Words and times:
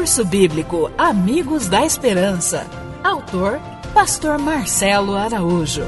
Curso 0.00 0.24
Bíblico 0.24 0.90
Amigos 0.96 1.68
da 1.68 1.84
Esperança. 1.84 2.66
Autor 3.04 3.60
Pastor 3.92 4.38
Marcelo 4.38 5.14
Araújo. 5.14 5.82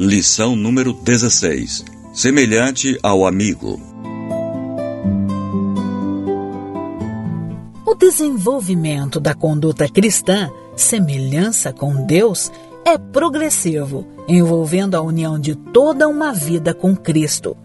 Lição 0.00 0.56
número 0.56 0.92
16. 0.92 1.84
Semelhante 2.12 2.98
ao 3.00 3.24
amigo. 3.24 3.80
O 7.86 7.94
desenvolvimento 7.94 9.20
da 9.20 9.32
conduta 9.32 9.88
cristã, 9.88 10.50
semelhança 10.74 11.72
com 11.72 12.04
Deus, 12.04 12.50
é 12.84 12.96
progressivo, 12.96 14.06
envolvendo 14.26 14.94
a 14.94 15.00
união 15.00 15.38
de 15.38 15.54
toda 15.54 16.08
uma 16.08 16.32
vida 16.32 16.74
com 16.74 16.96
Cristo. 16.96 17.56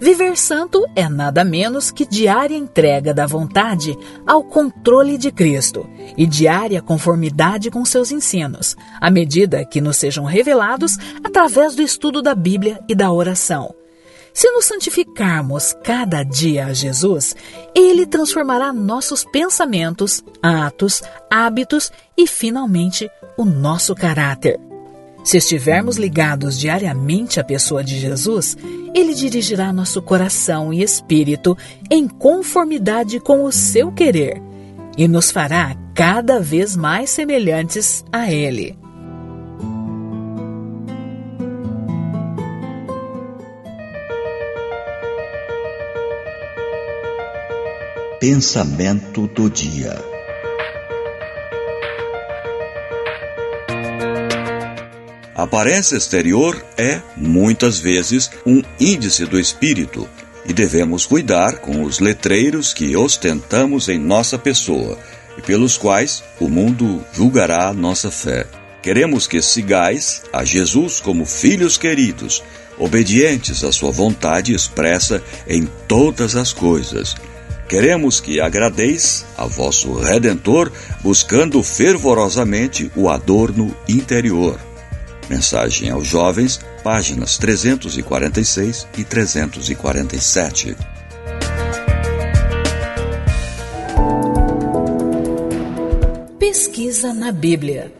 Viver 0.00 0.36
santo 0.36 0.84
é 0.94 1.08
nada 1.08 1.44
menos 1.44 1.90
que 1.90 2.06
diária 2.06 2.54
entrega 2.54 3.12
da 3.12 3.26
vontade 3.26 3.98
ao 4.24 4.44
controle 4.44 5.18
de 5.18 5.32
Cristo 5.32 5.88
e 6.16 6.24
diária 6.24 6.80
conformidade 6.80 7.68
com 7.68 7.84
seus 7.84 8.12
ensinos, 8.12 8.76
à 9.00 9.10
medida 9.10 9.64
que 9.64 9.80
nos 9.80 9.96
sejam 9.96 10.24
revelados 10.24 10.96
através 11.24 11.74
do 11.74 11.82
estudo 11.82 12.22
da 12.22 12.34
Bíblia 12.34 12.80
e 12.88 12.94
da 12.94 13.10
oração. 13.10 13.74
Se 14.32 14.50
nos 14.50 14.64
santificarmos 14.64 15.74
cada 15.82 16.22
dia 16.22 16.66
a 16.66 16.72
Jesus, 16.72 17.34
Ele 17.74 18.06
transformará 18.06 18.72
nossos 18.72 19.24
pensamentos, 19.24 20.22
atos, 20.42 21.02
hábitos 21.30 21.90
e, 22.16 22.26
finalmente, 22.26 23.10
o 23.36 23.44
nosso 23.44 23.94
caráter. 23.94 24.58
Se 25.24 25.36
estivermos 25.36 25.96
ligados 25.96 26.58
diariamente 26.58 27.38
à 27.38 27.44
pessoa 27.44 27.84
de 27.84 27.98
Jesus, 27.98 28.56
ele 28.94 29.12
dirigirá 29.14 29.72
nosso 29.72 30.00
coração 30.00 30.72
e 30.72 30.82
espírito 30.82 31.56
em 31.90 32.08
conformidade 32.08 33.20
com 33.20 33.44
o 33.44 33.52
seu 33.52 33.92
querer 33.92 34.40
e 34.96 35.06
nos 35.06 35.30
fará 35.30 35.76
cada 35.94 36.40
vez 36.40 36.74
mais 36.74 37.10
semelhantes 37.10 38.04
a 38.10 38.32
Ele. 38.32 38.76
Pensamento 48.20 49.28
do 49.28 49.48
dia. 49.48 49.96
A 55.32 55.44
aparência 55.44 55.96
exterior 55.96 56.60
é, 56.76 57.00
muitas 57.16 57.78
vezes, 57.78 58.28
um 58.44 58.60
índice 58.80 59.24
do 59.24 59.38
espírito 59.38 60.08
e 60.44 60.52
devemos 60.52 61.06
cuidar 61.06 61.58
com 61.58 61.84
os 61.84 62.00
letreiros 62.00 62.74
que 62.74 62.96
ostentamos 62.96 63.88
em 63.88 64.00
nossa 64.00 64.36
pessoa 64.36 64.98
e 65.36 65.42
pelos 65.42 65.78
quais 65.78 66.24
o 66.40 66.48
mundo 66.48 67.04
julgará 67.12 67.72
nossa 67.72 68.10
fé. 68.10 68.48
Queremos 68.82 69.28
que 69.28 69.40
sigais 69.40 70.24
a 70.32 70.44
Jesus 70.44 70.98
como 70.98 71.24
filhos 71.24 71.76
queridos, 71.76 72.42
obedientes 72.78 73.62
à 73.62 73.70
sua 73.70 73.92
vontade 73.92 74.52
expressa 74.52 75.22
em 75.46 75.68
todas 75.86 76.34
as 76.34 76.52
coisas. 76.52 77.14
Queremos 77.68 78.18
que 78.18 78.40
agradeis 78.40 79.26
a 79.36 79.44
vosso 79.44 79.92
Redentor, 79.92 80.72
buscando 81.02 81.62
fervorosamente 81.62 82.90
o 82.96 83.10
adorno 83.10 83.76
interior. 83.86 84.58
Mensagem 85.28 85.90
aos 85.90 86.06
Jovens, 86.06 86.58
páginas 86.82 87.36
346 87.36 88.88
e 88.96 89.04
347. 89.04 90.74
Pesquisa 96.38 97.12
na 97.12 97.30
Bíblia. 97.30 97.92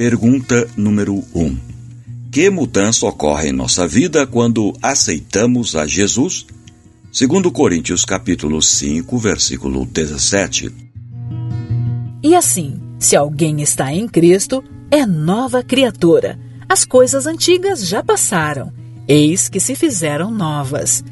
Pergunta 0.00 0.66
número 0.78 1.22
1. 1.34 1.44
Um. 1.44 1.58
Que 2.32 2.48
mudança 2.48 3.04
ocorre 3.04 3.50
em 3.50 3.52
nossa 3.52 3.86
vida 3.86 4.26
quando 4.26 4.74
aceitamos 4.80 5.76
a 5.76 5.86
Jesus? 5.86 6.46
Segundo 7.12 7.52
Coríntios 7.52 8.06
capítulo 8.06 8.62
5, 8.62 9.18
versículo 9.18 9.84
17. 9.84 10.72
E 12.22 12.34
assim, 12.34 12.80
se 12.98 13.14
alguém 13.14 13.60
está 13.60 13.92
em 13.92 14.08
Cristo, 14.08 14.64
é 14.90 15.04
nova 15.04 15.62
criatura. 15.62 16.38
As 16.66 16.86
coisas 16.86 17.26
antigas 17.26 17.86
já 17.86 18.02
passaram, 18.02 18.72
eis 19.06 19.50
que 19.50 19.60
se 19.60 19.74
fizeram 19.74 20.30
novas. 20.30 21.04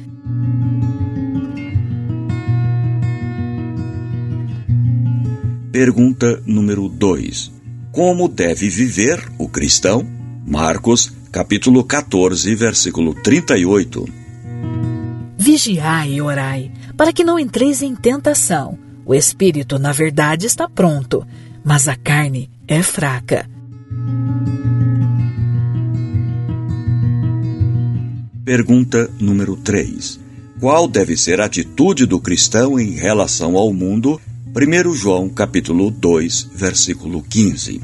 Pergunta 5.71 6.41
número 6.47 6.89
2. 6.89 7.58
Como 7.91 8.27
deve 8.27 8.69
viver 8.69 9.19
o 9.39 9.49
cristão? 9.49 10.05
Marcos, 10.45 11.11
capítulo 11.31 11.83
14, 11.83 12.53
versículo 12.53 13.15
38. 13.15 14.07
Vigiai 15.35 16.13
e 16.13 16.21
orai, 16.21 16.71
para 16.95 17.11
que 17.11 17.23
não 17.23 17.39
entreis 17.39 17.81
em 17.81 17.95
tentação. 17.95 18.77
O 19.07 19.15
espírito, 19.15 19.79
na 19.79 19.91
verdade, 19.91 20.45
está 20.45 20.69
pronto, 20.69 21.25
mas 21.63 21.87
a 21.87 21.95
carne 21.95 22.47
é 22.67 22.83
fraca. 22.83 23.49
Pergunta 28.45 29.09
número 29.19 29.55
3. 29.55 30.19
Qual 30.59 30.87
deve 30.87 31.17
ser 31.17 31.41
a 31.41 31.45
atitude 31.45 32.05
do 32.05 32.19
cristão 32.19 32.79
em 32.79 32.91
relação 32.91 33.57
ao 33.57 33.73
mundo? 33.73 34.21
1 34.51 34.95
João 34.95 35.29
capítulo 35.29 35.91
2, 35.91 36.49
versículo 36.55 37.21
15. 37.21 37.79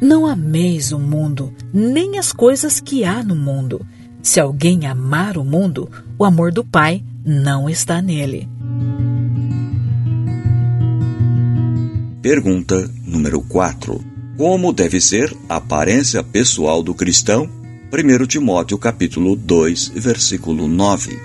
Não 0.00 0.26
ameis 0.26 0.90
o 0.90 0.98
mundo, 0.98 1.52
nem 1.72 2.18
as 2.18 2.32
coisas 2.32 2.80
que 2.80 3.04
há 3.04 3.22
no 3.22 3.36
mundo. 3.36 3.84
Se 4.22 4.40
alguém 4.40 4.86
amar 4.86 5.36
o 5.36 5.44
mundo, 5.44 5.86
o 6.18 6.24
amor 6.24 6.50
do 6.50 6.64
Pai 6.64 7.04
não 7.26 7.68
está 7.68 8.00
nele. 8.00 8.48
Pergunta 12.22 12.90
número 13.06 13.42
4. 13.42 14.02
Como 14.38 14.72
deve 14.72 14.98
ser 14.98 15.36
a 15.46 15.56
aparência 15.56 16.24
pessoal 16.24 16.82
do 16.82 16.94
cristão? 16.94 17.50
1 17.92 18.26
Timóteo 18.26 18.78
capítulo 18.78 19.36
2, 19.36 19.92
versículo 19.94 20.66
9. 20.66 21.20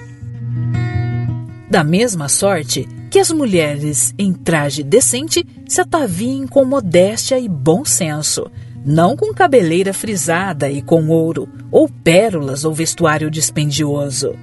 Da 1.72 1.86
mesma 1.86 2.28
sorte 2.28 2.86
que 3.10 3.20
as 3.20 3.32
mulheres 3.32 4.14
em 4.18 4.34
traje 4.34 4.84
decente 4.84 5.46
se 5.68 5.82
ataviem 5.82 6.46
com 6.46 6.66
modéstia 6.66 7.40
e 7.40 7.48
bom 7.48 7.86
senso, 7.86 8.50
não 8.86 9.16
com 9.16 9.34
cabeleira 9.34 9.94
frisada 9.94 10.70
e 10.70 10.82
com 10.82 11.08
ouro, 11.10 11.48
ou 11.72 11.90
pérolas 11.90 12.64
ou 12.64 12.74
vestuário 12.74 13.30
dispendioso. 13.30 14.36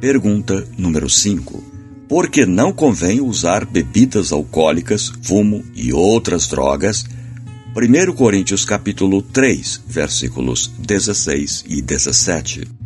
Pergunta 0.00 0.66
número 0.78 1.10
5. 1.10 1.62
Por 2.08 2.30
que 2.30 2.46
não 2.46 2.72
convém 2.72 3.20
usar 3.20 3.66
bebidas 3.66 4.32
alcoólicas, 4.32 5.12
fumo 5.22 5.62
e 5.74 5.92
outras 5.92 6.48
drogas? 6.48 7.04
1 7.76 8.12
Coríntios 8.14 8.64
capítulo 8.64 9.20
3, 9.20 9.82
versículos 9.86 10.72
16 10.78 11.64
e 11.68 11.82
17. 11.82 12.77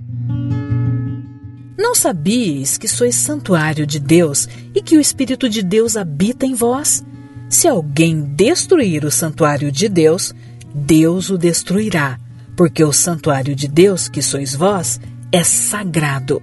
Não 1.93 1.97
sabieis 1.97 2.79
que 2.79 2.89
sois 2.89 3.15
santuário 3.15 3.87
de 3.87 4.01
Deus 4.01 4.49
e 4.75 4.81
que 4.81 4.97
o 4.97 5.01
Espírito 5.01 5.47
de 5.47 5.63
Deus 5.63 5.95
habita 5.95 6.47
em 6.47 6.55
vós? 6.55 7.05
Se 7.51 7.69
alguém 7.69 8.23
destruir 8.35 9.05
o 9.05 9.11
santuário 9.11 9.71
de 9.71 9.91
Deus, 9.91 10.35
Deus 10.75 11.29
o 11.29 11.37
destruirá, 11.37 12.19
porque 12.57 12.83
o 12.83 12.95
santuário 12.95 13.55
de 13.55 13.69
Deus, 13.69 14.09
que 14.09 14.23
sois 14.23 14.55
vós, 14.55 14.99
é 15.31 15.45
sagrado. 15.45 16.43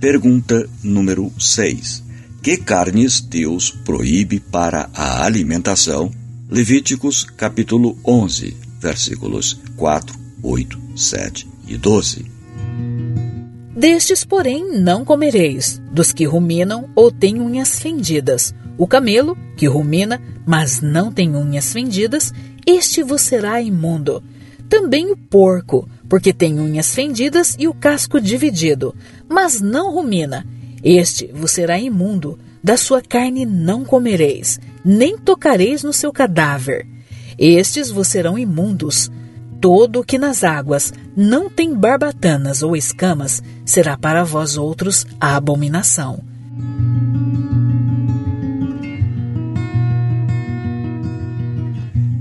Pergunta 0.00 0.68
número 0.82 1.32
6. 1.38 2.02
Que 2.42 2.56
carnes 2.56 3.20
Deus 3.20 3.70
proíbe 3.70 4.40
para 4.40 4.90
a 4.92 5.24
alimentação? 5.24 6.10
Levíticos 6.50 7.22
capítulo 7.22 7.96
11, 8.04 8.61
versículos 8.82 9.60
4, 9.76 10.18
8, 10.42 10.82
7 10.96 11.48
e 11.68 11.76
12. 11.76 12.26
Destes, 13.74 14.24
porém, 14.24 14.80
não 14.80 15.04
comereis, 15.04 15.80
dos 15.92 16.12
que 16.12 16.24
ruminam 16.24 16.90
ou 16.94 17.10
têm 17.10 17.40
unhas 17.40 17.80
fendidas, 17.80 18.54
o 18.76 18.86
camelo, 18.86 19.38
que 19.56 19.66
rumina, 19.66 20.20
mas 20.44 20.80
não 20.80 21.12
tem 21.12 21.34
unhas 21.34 21.72
fendidas, 21.72 22.32
este 22.66 23.02
vos 23.02 23.22
será 23.22 23.62
imundo. 23.62 24.22
Também 24.68 25.10
o 25.10 25.16
porco, 25.16 25.88
porque 26.08 26.32
tem 26.32 26.58
unhas 26.58 26.94
fendidas 26.94 27.56
e 27.58 27.68
o 27.68 27.74
casco 27.74 28.20
dividido, 28.20 28.94
mas 29.28 29.60
não 29.60 29.92
rumina. 29.92 30.46
Este 30.82 31.30
vos 31.32 31.52
será 31.52 31.78
imundo, 31.78 32.38
da 32.62 32.76
sua 32.76 33.00
carne 33.00 33.46
não 33.46 33.84
comereis, 33.84 34.58
nem 34.84 35.16
tocareis 35.16 35.82
no 35.82 35.92
seu 35.92 36.12
cadáver. 36.12 36.86
Estes 37.44 37.90
vos 37.90 38.06
serão 38.06 38.38
imundos. 38.38 39.10
Todo 39.60 39.98
o 39.98 40.04
que 40.04 40.16
nas 40.16 40.44
águas 40.44 40.92
não 41.16 41.50
tem 41.50 41.74
barbatanas 41.74 42.62
ou 42.62 42.76
escamas 42.76 43.42
será 43.64 43.98
para 43.98 44.22
vós 44.22 44.56
outros 44.56 45.04
a 45.20 45.34
abominação. 45.34 46.22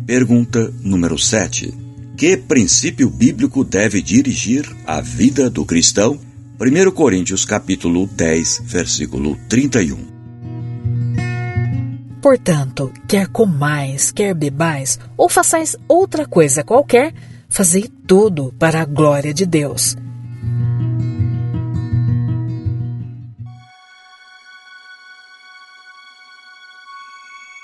Pergunta 0.07 0.73
número 0.81 1.19
7. 1.19 1.71
Que 2.17 2.35
princípio 2.35 3.07
bíblico 3.07 3.63
deve 3.63 4.01
dirigir 4.01 4.67
a 4.87 5.01
vida 5.01 5.51
do 5.51 5.63
cristão? 5.65 6.19
1 6.59 6.91
Coríntios 6.91 7.45
capítulo 7.45 8.07
10, 8.07 8.63
versículo 8.65 9.37
31. 9.47 10.10
Portanto, 12.21 12.93
quer 13.07 13.27
comais, 13.27 14.11
quer 14.11 14.35
bebais, 14.35 14.99
ou 15.17 15.27
façais 15.27 15.75
outra 15.87 16.27
coisa 16.27 16.63
qualquer, 16.63 17.13
fazei 17.49 17.89
tudo 18.05 18.53
para 18.59 18.81
a 18.81 18.85
glória 18.85 19.33
de 19.33 19.43
Deus. 19.43 19.97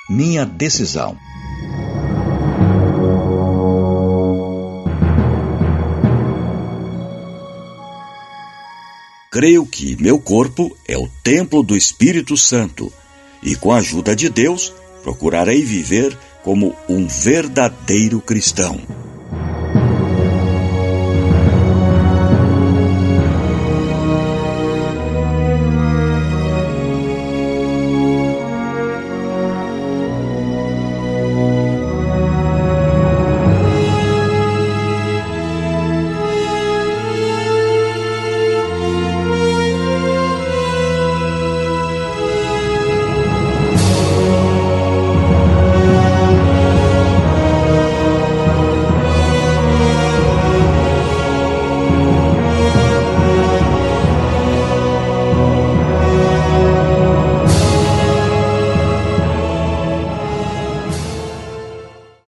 Minha 0.09 0.43
decisão. 0.43 1.15
Creio 9.29 9.67
que 9.67 10.01
meu 10.01 10.19
corpo 10.19 10.75
é 10.87 10.97
o 10.97 11.07
templo 11.23 11.61
do 11.61 11.77
Espírito 11.77 12.35
Santo 12.35 12.91
e, 13.41 13.55
com 13.55 13.71
a 13.71 13.77
ajuda 13.77 14.15
de 14.15 14.29
Deus, 14.29 14.73
procurarei 15.03 15.63
viver 15.63 16.17
como 16.43 16.75
um 16.87 17.07
verdadeiro 17.07 18.21
cristão. 18.21 18.79